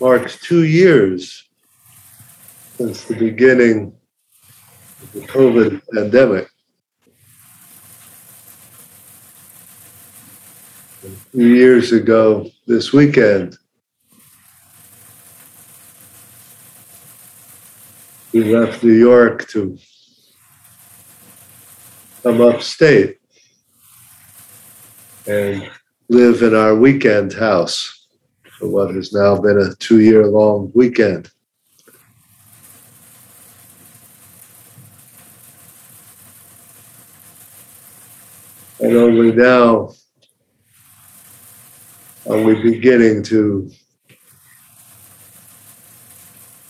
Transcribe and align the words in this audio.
marks 0.00 0.38
two 0.40 0.64
years 0.64 1.48
since 2.76 3.04
the 3.04 3.16
beginning 3.16 3.94
of 5.02 5.12
the 5.12 5.20
COVID 5.20 5.80
pandemic. 5.92 6.48
Two 11.32 11.48
years 11.48 11.92
ago 11.92 12.50
this 12.66 12.92
weekend, 12.92 13.56
we 18.32 18.44
left 18.54 18.82
New 18.82 18.92
York 18.92 19.48
to 19.48 19.78
come 22.22 22.40
upstate 22.42 23.18
and 25.26 25.70
live 26.08 26.42
in 26.42 26.54
our 26.54 26.74
weekend 26.74 27.32
house 27.32 27.95
for 28.58 28.68
what 28.68 28.94
has 28.94 29.12
now 29.12 29.38
been 29.38 29.58
a 29.58 29.74
two 29.74 30.00
year 30.00 30.26
long 30.26 30.70
weekend. 30.74 31.30
And 38.80 38.96
only 38.96 39.32
now 39.32 39.92
are 42.28 42.42
we 42.42 42.62
beginning 42.62 43.22
to 43.24 43.70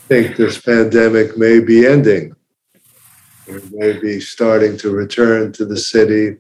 think 0.09 0.37
this 0.37 0.61
pandemic 0.61 1.37
may 1.37 1.61
be 1.61 1.87
ending. 1.87 2.35
We 3.47 3.61
may 3.73 3.99
be 3.99 4.21
starting 4.21 4.77
to 4.79 4.91
return 4.91 5.53
to 5.53 5.65
the 5.65 5.77
city 5.77 6.37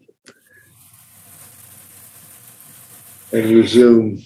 and 3.33 3.50
resume 3.50 4.25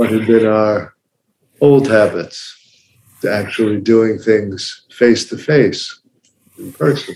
what 0.00 0.10
had 0.10 0.26
been 0.26 0.46
our 0.46 0.94
old 1.60 1.86
habits 1.86 2.56
to 3.20 3.30
actually 3.30 3.78
doing 3.78 4.18
things 4.18 4.86
face 4.90 5.28
to 5.28 5.36
face 5.36 6.00
in 6.56 6.72
person. 6.72 7.14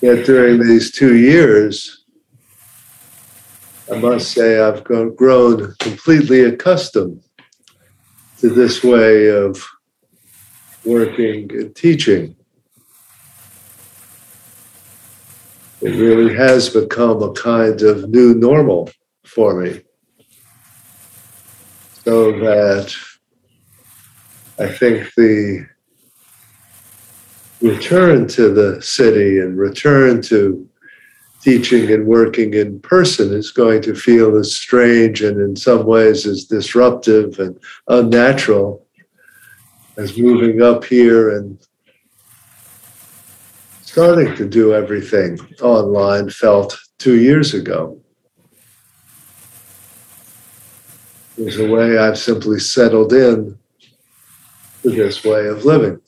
Yet 0.00 0.24
during 0.24 0.58
these 0.58 0.90
two 0.90 1.16
years, 1.16 2.02
I 3.92 3.98
must 3.98 4.32
say 4.32 4.58
I've 4.58 4.82
grown 4.84 5.74
completely 5.80 6.44
accustomed 6.44 7.22
to 8.38 8.48
this 8.48 8.82
way 8.82 9.26
of 9.28 9.62
working 10.84 11.50
and 11.52 11.74
teaching. 11.74 12.36
It 15.80 15.96
really 15.96 16.34
has 16.34 16.68
become 16.68 17.22
a 17.22 17.32
kind 17.32 17.82
of 17.82 18.08
new 18.08 18.34
normal 18.34 18.90
for 19.24 19.60
me. 19.60 19.80
So 22.04 22.32
that 22.32 22.94
I 24.58 24.68
think 24.68 25.12
the 25.16 25.66
return 27.60 28.26
to 28.28 28.48
the 28.50 28.82
city 28.82 29.38
and 29.38 29.56
return 29.56 30.20
to 30.22 30.68
teaching 31.42 31.90
and 31.90 32.06
working 32.06 32.54
in 32.54 32.78
person 32.80 33.32
is 33.32 33.50
going 33.50 33.82
to 33.82 33.94
feel 33.94 34.36
as 34.36 34.54
strange 34.54 35.22
and 35.22 35.40
in 35.40 35.56
some 35.56 35.84
ways 35.84 36.26
as 36.26 36.44
disruptive 36.44 37.38
and 37.40 37.58
unnatural 37.88 38.86
as 39.96 40.18
moving 40.18 40.62
up 40.62 40.84
here 40.84 41.36
and 41.36 41.58
starting 43.82 44.34
to 44.36 44.48
do 44.48 44.72
everything 44.72 45.38
online 45.60 46.30
felt 46.30 46.78
two 46.98 47.20
years 47.20 47.52
ago. 47.52 48.00
There's 51.36 51.58
a 51.58 51.68
way 51.68 51.98
I've 51.98 52.18
simply 52.18 52.58
settled 52.58 53.12
in 53.12 53.58
to 54.82 54.90
this 54.90 55.24
way 55.24 55.46
of 55.46 55.64
living. 55.64 56.00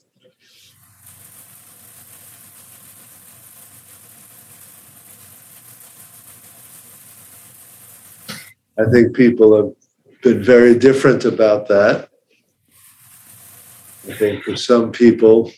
I 8.79 8.91
think 8.91 9.15
people 9.15 9.57
have 9.57 9.73
been 10.23 10.43
very 10.43 10.77
different 10.77 11.25
about 11.25 11.69
that. 11.69 12.09
I 14.07 14.13
think 14.13 14.45
for 14.45 14.55
some 14.55 14.93
people, 14.93 15.51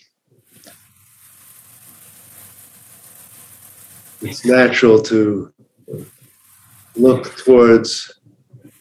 it's 4.22 4.44
natural 4.44 5.02
to 5.02 5.52
look 6.94 7.36
towards 7.36 8.20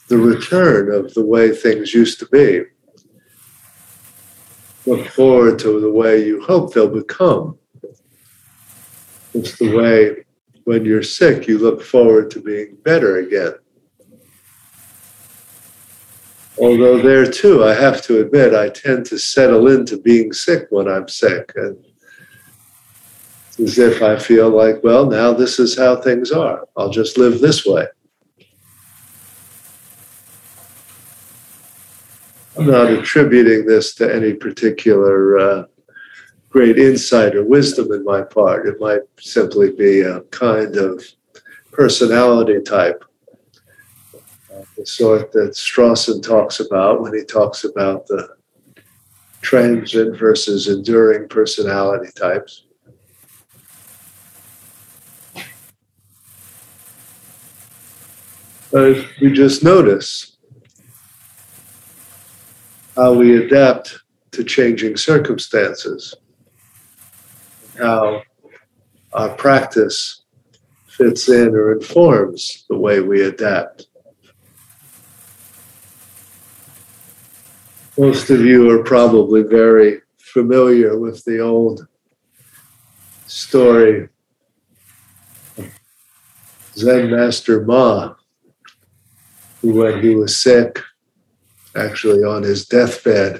the 0.08 0.18
return 0.18 0.92
of 0.94 1.14
the 1.16 1.25
way 1.25 1.52
things 1.54 1.94
used 1.94 2.20
to 2.20 2.28
be. 2.28 2.64
Look 4.86 5.08
forward 5.08 5.58
to 5.59 5.80
the 5.80 5.92
way 5.92 6.24
you 6.24 6.44
hope 6.44 6.74
they'll 6.74 6.88
become. 6.88 7.58
It's 9.34 9.58
the 9.58 9.75
way 9.75 10.25
when 10.66 10.86
you're 10.86 11.04
sick, 11.04 11.48
you 11.48 11.58
look 11.58 11.81
forward 11.81 12.30
to 12.31 12.40
being 12.40 12.78
better 12.84 13.18
again. 13.18 13.54
Although 16.58 17.02
there 17.02 17.30
too, 17.30 17.64
I 17.66 17.74
have 17.74 18.02
to 18.04 18.22
admit, 18.22 18.54
I 18.54 18.70
tend 18.70 19.06
to 19.08 19.18
settle 19.18 19.68
into 19.68 19.98
being 19.98 20.32
sick 20.32 20.68
when 20.70 20.88
I'm 20.88 21.08
sick. 21.10 21.52
And 21.56 21.78
as 23.60 23.78
if 23.78 24.02
I 24.02 24.18
feel 24.18 24.50
like, 24.50 24.84
well, 24.84 25.06
now 25.06 25.34
this 25.34 25.60
is 25.60 25.78
how 25.78 25.98
things 25.98 26.32
are. 26.32 26.66
I'll 26.78 26.90
just 26.90 27.18
live 27.18 27.42
this 27.42 27.66
way. 27.66 27.88
I'm 32.58 32.68
not 32.68 32.90
attributing 32.90 33.66
this 33.66 33.94
to 33.96 34.14
any 34.14 34.34
particular 34.34 35.38
uh, 35.38 35.66
great 36.50 36.78
insight 36.78 37.36
or 37.36 37.44
wisdom 37.44 37.92
in 37.92 38.06
my 38.06 38.22
part. 38.22 38.66
It 38.66 38.80
might 38.80 39.02
simply 39.20 39.72
be 39.72 40.02
a 40.02 40.22
kind 40.22 40.78
of 40.78 41.04
personality 41.74 42.62
type 42.62 43.04
the 44.78 44.86
sort 44.86 45.32
that 45.34 45.52
Strawson 45.52 46.22
talks 46.22 46.60
about 46.60 47.02
when 47.02 47.14
he 47.14 47.24
talks 47.24 47.64
about 47.64 48.08
the 48.08 48.36
transient 49.42 50.18
versus 50.18 50.68
enduring 50.68 51.28
personality 51.28 52.12
types. 52.16 52.64
But 58.72 59.06
we 59.22 59.32
just 59.32 59.64
notice 59.64 60.38
how 62.96 63.14
we 63.14 63.46
adapt 63.46 64.00
to 64.32 64.44
changing 64.44 64.98
circumstances, 64.98 66.14
how 67.78 68.22
our 69.13 69.30
practice 69.36 70.24
fits 70.88 71.30
in 71.30 71.50
or 71.56 71.74
informs 71.74 72.66
the 72.69 72.78
way 72.78 73.00
we 73.00 73.22
adapt. 73.22 73.88
Most 77.97 78.30
of 78.30 78.42
you 78.42 78.69
are 78.71 78.83
probably 78.83 79.44
very 79.44 80.01
familiar 80.18 81.00
with 81.00 81.24
the 81.24 81.39
old 81.39 81.88
story 83.25 84.09
Zen 86.75 87.09
Master 87.09 87.63
Ma, 87.63 88.15
who, 89.62 89.74
when 89.75 90.03
he 90.03 90.13
was 90.13 90.38
sick, 90.38 90.81
actually 91.74 92.21
on 92.21 92.44
his 92.44 92.65
deathbed, 92.65 93.39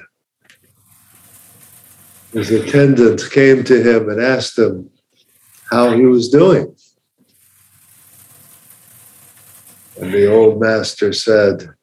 his 2.32 2.50
attendant 2.50 3.30
came 3.30 3.62
to 3.64 3.82
him 3.82 4.08
and 4.08 4.22
asked 4.22 4.58
him 4.58 4.88
how 5.70 5.90
he 5.92 6.06
was 6.06 6.30
doing. 6.30 6.74
And 10.00 10.12
the 10.12 10.32
old 10.32 10.58
master 10.58 11.12
said, 11.12 11.75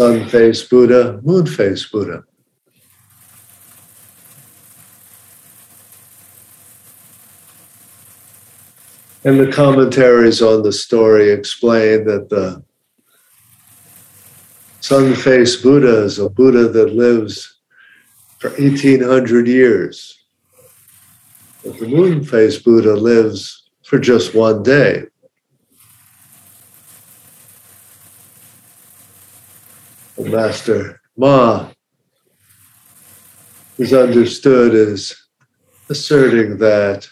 sun 0.00 0.26
face 0.30 0.62
Buddha, 0.62 1.20
moon 1.22 1.44
face 1.44 1.84
Buddha. 1.84 2.24
And 9.24 9.38
the 9.38 9.52
commentaries 9.52 10.40
on 10.40 10.62
the 10.62 10.72
story 10.72 11.28
explain 11.28 12.06
that 12.06 12.30
the 12.30 12.64
sun 14.80 15.14
faced 15.14 15.62
Buddha 15.62 16.04
is 16.04 16.18
a 16.18 16.30
Buddha 16.30 16.68
that 16.68 16.94
lives 16.94 17.60
for 18.38 18.48
1800 18.52 19.46
years. 19.46 20.18
But 21.62 21.78
the 21.78 21.88
moon 21.88 22.24
faced 22.24 22.64
Buddha 22.64 22.94
lives 22.94 23.68
for 23.84 23.98
just 23.98 24.34
one 24.34 24.62
day. 24.62 25.09
Master 30.24 31.00
Ma 31.16 31.70
is 33.78 33.92
understood 33.92 34.74
as 34.74 35.14
asserting 35.88 36.58
that 36.58 37.08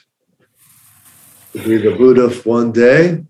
to 1.53 1.65
be 1.65 1.79
the 1.79 1.97
Buddha 1.97 2.29
one 2.45 2.73
day 2.73 3.25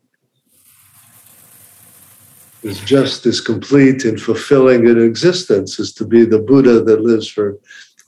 is 2.62 2.80
just 2.80 3.24
as 3.26 3.40
complete 3.40 4.04
and 4.04 4.20
fulfilling 4.20 4.86
in 4.86 5.00
existence 5.00 5.78
as 5.78 5.92
to 5.92 6.04
be 6.04 6.24
the 6.24 6.40
Buddha 6.40 6.82
that 6.82 7.02
lives 7.02 7.28
for 7.28 7.52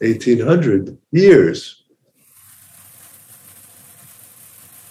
1800 0.01 0.99
years. 1.13 1.85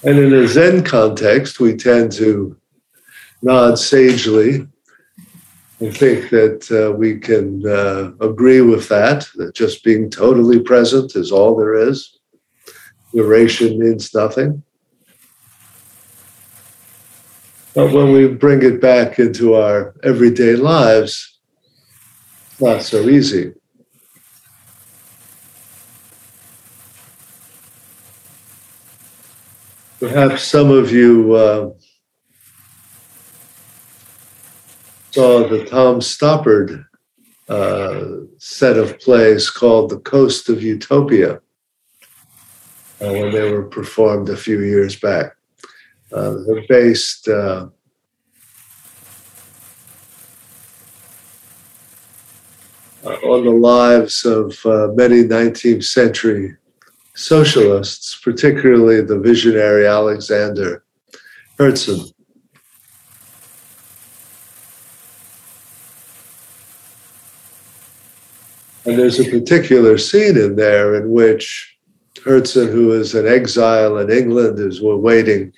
And 0.04 0.18
in 0.18 0.34
a 0.34 0.48
Zen 0.48 0.84
context, 0.84 1.60
we 1.60 1.76
tend 1.76 2.14
to 2.14 2.56
nod 3.42 3.78
sagely 3.78 4.66
and 5.80 5.96
think 5.96 6.30
that 6.30 6.70
uh, 6.72 6.92
we 6.92 7.18
can 7.20 7.66
uh, 7.66 8.12
agree 8.20 8.62
with 8.62 8.90
that, 8.90 9.28
that 9.36 9.56
just 9.56 9.84
being 9.84 10.10
totally 10.10 10.60
present 10.60 11.16
is 11.16 11.32
all 11.32 11.56
there 11.56 11.74
is. 11.74 12.20
Duration 13.14 13.80
means 13.80 14.14
nothing. 14.14 14.62
But 17.74 17.94
when 17.94 18.12
we 18.12 18.28
bring 18.28 18.62
it 18.64 18.82
back 18.82 19.20
into 19.20 19.54
our 19.54 19.96
everyday 20.04 20.56
lives, 20.56 21.40
it's 22.52 22.62
not 22.62 22.82
so 22.82 23.08
easy. 23.08 23.54
Perhaps 30.00 30.44
some 30.44 30.72
of 30.72 30.92
you 30.92 31.34
uh, 31.36 31.70
saw 35.12 35.48
the 35.48 35.66
Tom 35.66 36.00
Stoppard 36.00 36.86
uh, 37.48 38.06
set 38.38 38.78
of 38.78 39.00
plays 39.00 39.50
called 39.50 39.90
The 39.90 40.00
Coast 40.00 40.50
of 40.50 40.62
Utopia 40.62 41.36
uh, 43.02 43.12
when 43.12 43.32
they 43.32 43.52
were 43.52 43.64
performed 43.64 44.30
a 44.30 44.38
few 44.38 44.62
years 44.62 44.96
back. 44.96 45.36
Uh, 46.12 46.36
they're 46.46 46.66
based 46.68 47.28
uh, 47.28 47.68
on 53.04 53.46
the 53.46 53.52
lives 53.52 54.26
of 54.26 54.64
uh, 54.66 54.90
many 54.94 55.24
19th 55.24 55.86
century 55.86 56.56
socialists, 57.16 58.20
particularly 58.24 59.02
the 59.02 59.20
visionary 59.20 59.88
Alexander 59.88 60.84
Herzen. 61.58 62.14
And 68.90 68.98
there's 68.98 69.20
a 69.20 69.30
particular 69.30 70.00
scene 70.00 70.36
in 70.36 70.56
there 70.56 70.96
in 70.96 71.12
which 71.12 71.78
Herzen, 72.26 72.72
who 72.72 72.92
is 72.92 73.14
in 73.14 73.28
exile 73.28 74.00
in 74.00 74.10
England, 74.10 74.58
is 74.58 74.82
waiting 74.82 75.54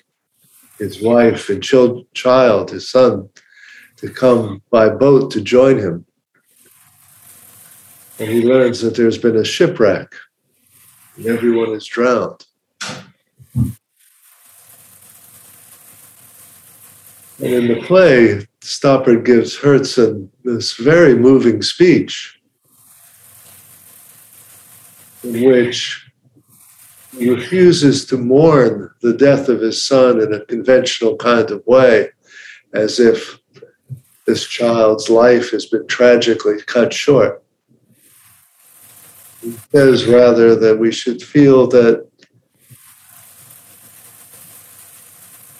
his 0.78 1.00
wife 1.00 1.48
and 1.48 1.62
child, 1.62 2.70
his 2.70 2.90
son, 2.90 3.30
to 3.96 4.10
come 4.10 4.60
by 4.70 4.90
boat 4.90 5.30
to 5.30 5.40
join 5.40 5.78
him. 5.78 6.04
And 8.18 8.28
he 8.28 8.42
learns 8.42 8.82
that 8.82 8.96
there's 8.96 9.16
been 9.16 9.38
a 9.38 9.44
shipwreck 9.44 10.14
and 11.16 11.24
everyone 11.24 11.70
is 11.70 11.86
drowned. 11.86 12.44
And 13.54 13.70
in 17.38 17.68
the 17.68 17.80
play, 17.86 18.46
Stoppard 18.60 19.24
gives 19.24 19.56
Herzen 19.56 20.28
this 20.44 20.74
very 20.74 21.14
moving 21.14 21.62
speech 21.62 22.38
which 25.22 26.04
refuses 27.14 28.06
to 28.06 28.16
mourn 28.16 28.90
the 29.02 29.12
death 29.12 29.48
of 29.48 29.60
his 29.60 29.84
son 29.84 30.20
in 30.20 30.32
a 30.32 30.44
conventional 30.46 31.16
kind 31.16 31.50
of 31.50 31.66
way, 31.66 32.08
as 32.72 32.98
if 32.98 33.38
this 34.26 34.46
child's 34.46 35.10
life 35.10 35.50
has 35.50 35.66
been 35.66 35.86
tragically 35.86 36.60
cut 36.62 36.92
short. 36.92 37.42
He 39.42 39.54
says 39.72 40.06
rather 40.06 40.54
that 40.54 40.78
we 40.78 40.92
should 40.92 41.20
feel 41.22 41.66
that 41.68 42.08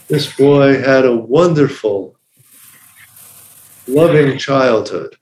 this 0.08 0.34
boy 0.36 0.80
had 0.80 1.04
a 1.04 1.16
wonderful, 1.16 2.16
loving 3.88 4.38
childhood 4.38 5.16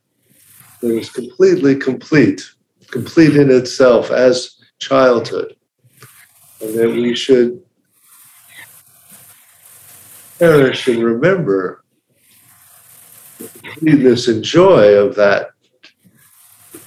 that 0.80 0.94
was 0.94 1.10
completely 1.10 1.76
complete, 1.76 2.50
complete 2.90 3.36
in 3.36 3.50
itself 3.50 4.10
as 4.10 4.56
childhood 4.78 5.54
and 6.60 6.74
that 6.74 6.90
we 6.90 7.14
should 7.14 7.62
cherish 10.38 10.88
and 10.88 11.02
remember 11.02 11.84
the 13.38 13.48
completeness 13.48 14.28
and 14.28 14.42
joy 14.42 14.94
of 14.94 15.14
that 15.14 15.50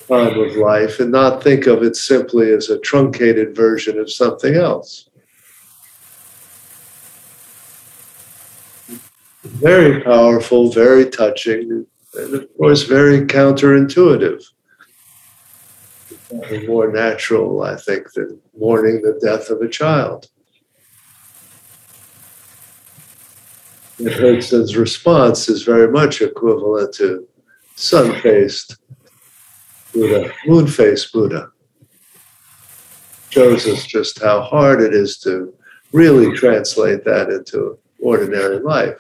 time 0.08 0.40
of 0.40 0.56
life 0.56 1.00
and 1.00 1.12
not 1.12 1.42
think 1.44 1.66
of 1.68 1.82
it 1.84 1.96
simply 1.96 2.52
as 2.52 2.70
a 2.70 2.80
truncated 2.80 3.56
version 3.56 3.98
of 3.98 4.12
something 4.12 4.56
else. 4.56 5.10
Very 9.44 10.02
powerful, 10.02 10.72
very 10.72 11.10
touching, 11.10 11.86
and 12.16 12.34
of 12.34 12.48
course, 12.58 12.84
very 12.84 13.22
counterintuitive 13.22 14.44
more 16.68 16.92
natural, 16.92 17.64
I 17.64 17.76
think, 17.76 18.12
than 18.14 18.40
mourning 18.58 19.02
the 19.02 19.20
death 19.22 19.50
of 19.50 19.62
a 19.62 19.70
child. 19.70 20.28
And 24.00 24.10
Herzen's 24.10 24.76
response 24.76 25.50
is 25.50 25.64
very 25.64 25.92
much 25.92 26.22
equivalent 26.22 26.94
to 26.96 27.28
sun 27.76 28.20
faced 28.22 28.78
Buddha, 29.94 30.34
moon 30.48 30.68
faced 30.68 31.14
Buddha. 31.14 31.52
Shows 33.30 33.68
us 33.68 33.86
just 33.86 34.22
how 34.22 34.42
hard 34.42 34.82
it 34.82 34.94
is 34.94 35.20
to 35.20 35.54
really 35.92 36.36
translate 36.36 37.06
that 37.06 37.30
into 37.30 37.78
ordinary 38.02 38.60
life. 38.60 39.00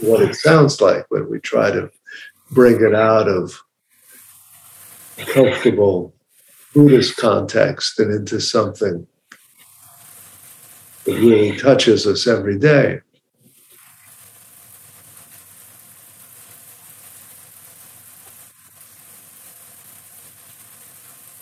What 0.00 0.22
it 0.22 0.34
sounds 0.34 0.80
like 0.80 1.06
when 1.08 1.28
we 1.30 1.40
try 1.40 1.70
to 1.70 1.90
bring 2.50 2.84
it 2.84 2.94
out 2.94 3.28
of 3.28 3.62
comfortable 5.26 6.14
Buddhist 6.74 7.16
context 7.16 7.98
and 7.98 8.12
into 8.12 8.40
something 8.40 9.06
that 11.04 11.14
really 11.14 11.56
touches 11.56 12.06
us 12.06 12.26
every 12.26 12.58
day. 12.58 13.00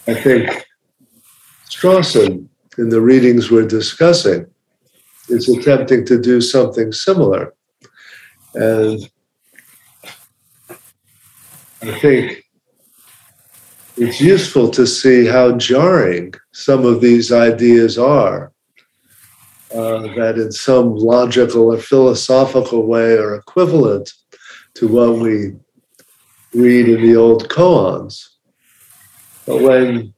I 0.09 0.15
think 0.15 0.65
Strawson, 1.69 2.47
in 2.79 2.89
the 2.91 3.01
readings 3.01 3.51
we're 3.51 3.67
discussing, 3.67 4.47
is 5.29 5.49
attempting 5.49 6.07
to 6.07 6.21
do 6.21 6.41
something 6.41 6.93
similar. 6.93 7.53
And 8.55 9.11
I 11.83 11.99
think 11.99 12.46
it's 13.97 14.21
useful 14.21 14.71
to 14.71 14.87
see 14.87 15.27
how 15.27 15.53
jarring 15.57 16.35
some 16.53 16.85
of 16.85 17.01
these 17.01 17.33
ideas 17.33 17.99
are. 17.99 18.53
Uh, 19.75 20.15
that 20.15 20.37
in 20.39 20.53
some 20.53 20.95
logical 20.95 21.73
or 21.73 21.79
philosophical 21.79 22.87
way 22.87 23.15
are 23.15 23.35
equivalent 23.35 24.13
to 24.75 24.87
what 24.87 25.19
we 25.19 25.53
read 26.55 26.89
in 26.89 27.03
the 27.03 27.17
old 27.17 27.49
koans. 27.49 28.29
But 29.45 29.63
when 29.63 30.15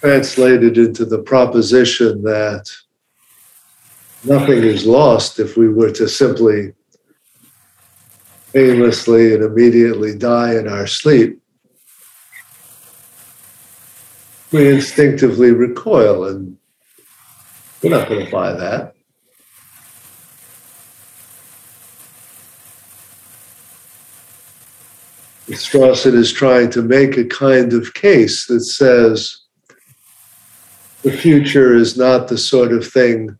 translated 0.00 0.76
into 0.76 1.04
the 1.04 1.22
proposition 1.22 2.22
that 2.22 2.70
nothing 4.24 4.62
is 4.62 4.86
lost 4.86 5.40
if 5.40 5.56
we 5.56 5.68
were 5.68 5.90
to 5.92 6.06
simply 6.06 6.72
painlessly 8.52 9.34
and 9.34 9.42
immediately 9.42 10.16
die 10.16 10.56
in 10.56 10.68
our 10.68 10.86
sleep, 10.86 11.40
we 14.56 14.70
instinctively 14.70 15.52
recoil, 15.52 16.24
and 16.24 16.56
we're 17.82 17.90
not 17.90 18.08
going 18.08 18.24
to 18.24 18.32
buy 18.32 18.52
that. 18.52 18.94
Strawson 25.48 26.14
is 26.14 26.32
trying 26.32 26.70
to 26.70 26.82
make 26.82 27.18
a 27.18 27.24
kind 27.24 27.74
of 27.74 27.92
case 27.94 28.46
that 28.46 28.60
says 28.60 29.42
the 31.02 31.12
future 31.12 31.74
is 31.74 31.96
not 31.96 32.28
the 32.28 32.38
sort 32.38 32.72
of 32.72 32.86
thing 32.86 33.38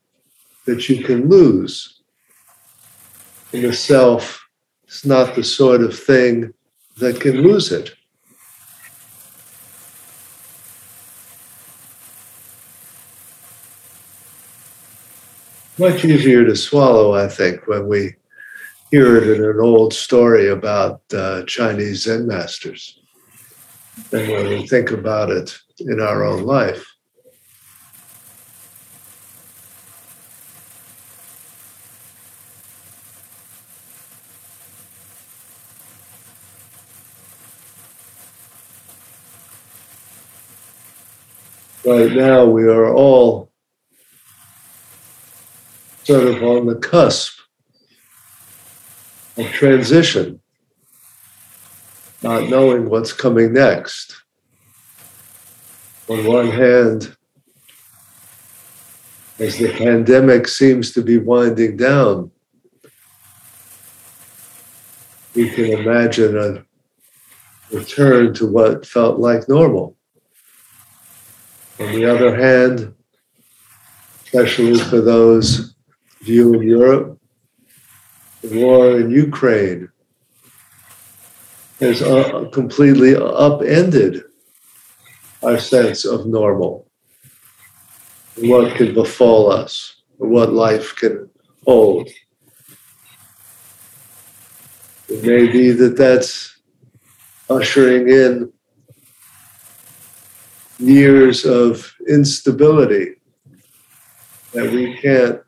that 0.66 0.88
you 0.88 1.02
can 1.02 1.28
lose. 1.28 2.02
And 3.52 3.64
the 3.64 3.72
self 3.72 4.46
is 4.86 5.04
not 5.06 5.34
the 5.34 5.42
sort 5.42 5.80
of 5.80 5.98
thing 5.98 6.52
that 6.98 7.20
can 7.20 7.42
lose 7.42 7.72
it. 7.72 7.94
Much 15.78 16.06
easier 16.06 16.42
to 16.42 16.56
swallow, 16.56 17.12
I 17.12 17.28
think, 17.28 17.66
when 17.66 17.86
we 17.86 18.14
hear 18.90 19.18
it 19.18 19.28
in 19.28 19.44
an 19.44 19.60
old 19.60 19.92
story 19.92 20.48
about 20.48 21.02
uh, 21.12 21.42
Chinese 21.42 22.04
Zen 22.04 22.26
masters 22.26 22.98
than 24.08 24.30
when 24.30 24.48
we 24.48 24.66
think 24.66 24.90
about 24.90 25.28
it 25.30 25.54
in 25.80 26.00
our 26.00 26.24
own 26.24 26.44
life. 26.44 26.82
Right 41.84 42.12
now, 42.12 42.46
we 42.46 42.64
are 42.64 42.94
all 42.94 43.45
sort 46.06 46.22
of 46.28 46.40
on 46.44 46.66
the 46.66 46.76
cusp 46.76 47.40
of 49.36 49.44
transition, 49.46 50.40
not 52.22 52.48
knowing 52.48 52.88
what's 52.88 53.12
coming 53.12 53.52
next. 53.52 54.14
On 56.08 56.24
one 56.24 56.48
hand, 56.48 57.16
as 59.40 59.58
the 59.58 59.72
pandemic 59.72 60.46
seems 60.46 60.92
to 60.92 61.02
be 61.02 61.18
winding 61.18 61.76
down, 61.76 62.30
we 65.34 65.50
can 65.50 65.72
imagine 65.72 66.38
a 66.38 66.64
return 67.74 68.32
to 68.34 68.46
what 68.46 68.86
felt 68.86 69.18
like 69.18 69.48
normal. 69.48 69.96
On 71.80 71.92
the 71.92 72.04
other 72.04 72.36
hand, 72.36 72.94
especially 74.24 74.78
for 74.78 75.00
those 75.00 75.75
viewing 76.26 76.62
Europe, 76.62 77.18
the 78.42 78.50
war 78.62 78.98
in 79.00 79.10
Ukraine 79.10 79.88
has 81.78 82.02
uh, 82.02 82.48
completely 82.52 83.14
upended 83.14 84.24
our 85.42 85.58
sense 85.58 86.04
of 86.04 86.26
normal, 86.26 86.74
what 88.50 88.74
can 88.76 88.92
befall 88.92 89.52
us, 89.52 90.02
what 90.16 90.52
life 90.52 90.96
can 90.96 91.30
hold. 91.64 92.08
It 95.08 95.22
may 95.22 95.46
be 95.56 95.70
that 95.70 95.96
that's 95.96 96.30
ushering 97.48 98.08
in 98.08 98.52
years 100.78 101.44
of 101.44 101.94
instability 102.08 103.06
that 104.52 104.72
we 104.72 104.96
can't 104.96 105.45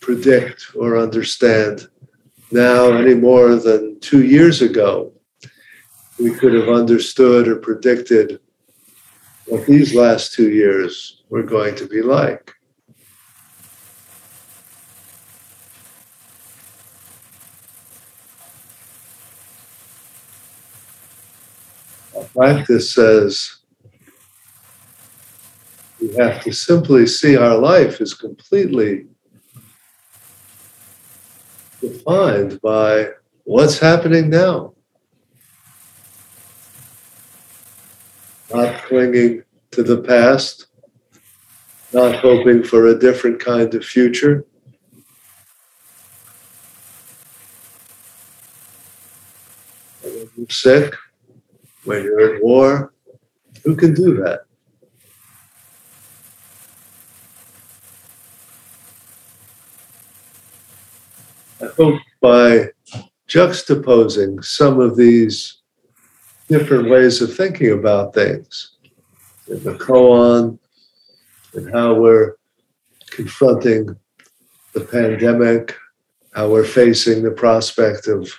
predict 0.00 0.66
or 0.74 0.98
understand 0.98 1.88
now 2.52 2.92
any 2.92 3.14
more 3.14 3.56
than 3.56 3.98
two 4.00 4.24
years 4.24 4.62
ago, 4.62 5.12
we 6.18 6.30
could 6.30 6.54
have 6.54 6.68
understood 6.68 7.48
or 7.48 7.56
predicted 7.56 8.40
what 9.46 9.66
these 9.66 9.94
last 9.94 10.32
two 10.32 10.50
years 10.50 11.22
were 11.28 11.42
going 11.42 11.74
to 11.76 11.86
be 11.86 12.02
like. 12.02 12.52
Practice 22.34 22.92
says 22.92 23.60
we 25.98 26.14
have 26.16 26.44
to 26.44 26.52
simply 26.52 27.06
see 27.06 27.34
our 27.34 27.56
life 27.56 28.02
as 28.02 28.12
completely 28.12 29.06
defined 31.88 32.60
by 32.60 33.10
what's 33.44 33.78
happening 33.78 34.28
now. 34.28 34.74
Not 38.52 38.82
clinging 38.84 39.42
to 39.72 39.82
the 39.82 39.98
past, 40.02 40.66
not 41.92 42.16
hoping 42.16 42.62
for 42.62 42.86
a 42.86 42.98
different 42.98 43.40
kind 43.40 43.72
of 43.74 43.84
future. 43.84 44.44
When 50.02 50.30
you're 50.36 50.50
sick, 50.50 50.94
when 51.84 52.02
you're 52.04 52.36
at 52.36 52.42
war, 52.42 52.92
who 53.64 53.76
can 53.76 53.94
do 53.94 54.14
that? 54.22 54.45
I 61.58 61.68
hope 61.68 62.00
by 62.20 62.68
juxtaposing 63.28 64.44
some 64.44 64.78
of 64.78 64.94
these 64.96 65.62
different 66.48 66.90
ways 66.90 67.22
of 67.22 67.34
thinking 67.34 67.72
about 67.72 68.12
things 68.12 68.72
in 69.48 69.62
the 69.64 69.74
koan 69.74 70.58
and 71.54 71.72
how 71.72 71.94
we're 71.94 72.36
confronting 73.10 73.96
the 74.74 74.80
pandemic, 74.80 75.74
how 76.34 76.50
we're 76.50 76.64
facing 76.64 77.22
the 77.22 77.30
prospect 77.30 78.06
of 78.06 78.30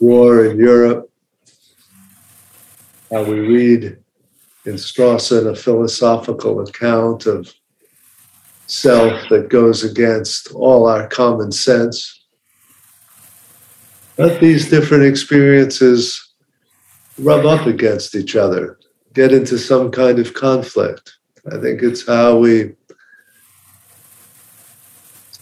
war 0.00 0.44
in 0.44 0.58
Europe, 0.58 1.08
how 3.12 3.22
we 3.22 3.38
read 3.38 3.96
in 4.64 4.74
Strawson 4.74 5.46
a 5.46 5.54
philosophical 5.54 6.60
account 6.60 7.26
of 7.26 7.54
self 8.66 9.28
that 9.28 9.48
goes 9.48 9.84
against 9.84 10.52
all 10.54 10.88
our 10.88 11.06
common 11.06 11.52
sense 11.52 12.21
let 14.18 14.40
these 14.40 14.68
different 14.68 15.04
experiences 15.04 16.34
rub 17.18 17.46
up 17.46 17.66
against 17.66 18.14
each 18.14 18.36
other, 18.36 18.78
get 19.14 19.32
into 19.32 19.58
some 19.58 19.90
kind 19.90 20.18
of 20.18 20.34
conflict. 20.34 21.14
I 21.50 21.58
think 21.58 21.82
it's 21.82 22.06
how 22.06 22.38
we 22.38 22.74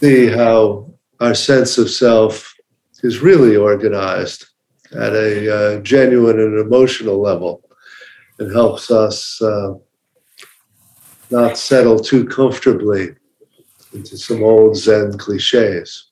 see 0.00 0.28
how 0.28 0.90
our 1.20 1.34
sense 1.34 1.78
of 1.78 1.90
self 1.90 2.54
is 3.02 3.20
really 3.20 3.56
organized 3.56 4.46
at 4.92 5.12
a 5.14 5.54
uh, 5.54 5.80
genuine 5.80 6.40
and 6.40 6.58
emotional 6.58 7.20
level 7.20 7.62
and 8.38 8.52
helps 8.52 8.90
us 8.90 9.40
uh, 9.42 9.74
not 11.30 11.56
settle 11.58 11.98
too 11.98 12.24
comfortably 12.24 13.14
into 13.92 14.16
some 14.16 14.42
old 14.42 14.76
Zen 14.76 15.18
cliches. 15.18 16.09